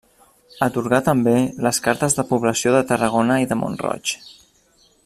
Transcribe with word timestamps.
Atorgà 0.67 1.01
també 1.09 1.33
les 1.67 1.81
cartes 1.89 2.17
de 2.21 2.27
població 2.33 2.75
de 2.77 2.83
Tarragona 2.93 3.39
i 3.45 3.49
de 3.53 3.61
Mont-roig. 3.63 4.17